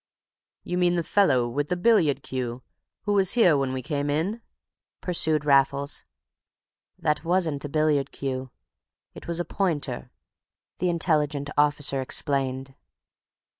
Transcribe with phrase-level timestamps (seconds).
[0.63, 2.63] "You mean the fellow with the billiard cue
[3.03, 4.41] who was here when we came in?"
[4.99, 6.05] pursued Raffles.
[6.97, 8.49] "That wasn't a billiard cue!
[9.13, 10.09] It was a pointer,"
[10.79, 12.73] the intelligent officer explained.